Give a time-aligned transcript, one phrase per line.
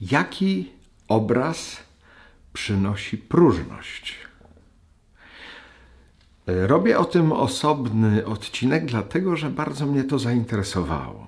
[0.00, 0.72] jaki
[1.08, 1.82] obraz
[2.52, 4.18] przynosi próżność.
[6.46, 11.26] Robię o tym osobny odcinek, dlatego że bardzo mnie to zainteresowało.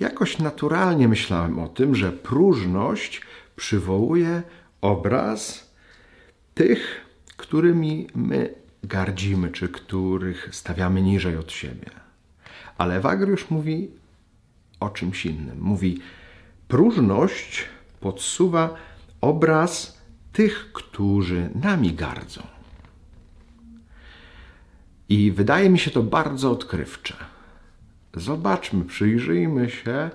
[0.00, 3.22] Jakoś naturalnie myślałem o tym, że próżność
[3.56, 4.42] przywołuje
[4.80, 5.70] obraz
[6.54, 7.00] tych,
[7.36, 11.90] którymi my gardzimy, czy których stawiamy niżej od siebie.
[12.78, 13.90] Ale Wagriusz mówi
[14.80, 15.60] o czymś innym.
[15.60, 16.00] Mówi,
[16.68, 17.64] próżność
[18.00, 18.74] podsuwa
[19.20, 19.98] obraz
[20.32, 22.42] tych, którzy nami gardzą.
[25.08, 27.14] I wydaje mi się to bardzo odkrywcze.
[28.14, 30.10] Zobaczmy, przyjrzyjmy się e,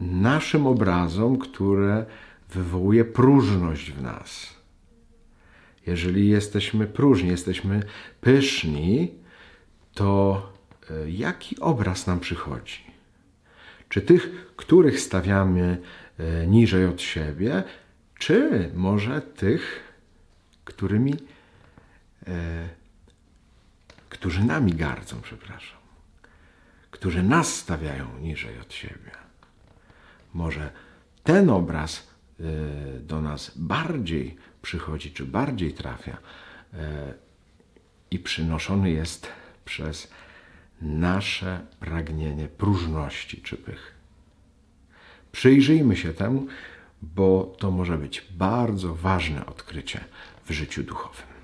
[0.00, 2.06] naszym obrazom, które
[2.50, 4.58] wywołuje próżność w nas.
[5.86, 7.82] Jeżeli jesteśmy próżni, jesteśmy
[8.20, 9.14] pyszni,
[9.94, 10.42] to
[10.90, 12.78] e, jaki obraz nam przychodzi?
[13.88, 15.78] Czy tych, których stawiamy
[16.46, 17.62] niżej od siebie,
[18.18, 19.80] czy może tych,
[20.64, 21.14] którymi,
[24.08, 25.78] którzy nami gardzą, przepraszam
[26.98, 29.10] którzy nas stawiają niżej od siebie.
[30.34, 30.70] Może
[31.24, 32.08] ten obraz
[32.40, 36.16] y, do nas bardziej przychodzi, czy bardziej trafia
[38.10, 39.28] i przynoszony jest
[39.64, 40.10] przez
[40.82, 43.94] nasze pragnienie próżności czy pych.
[45.32, 46.46] Przyjrzyjmy się temu,
[47.02, 50.04] bo to może być bardzo ważne odkrycie
[50.44, 51.37] w życiu duchowym.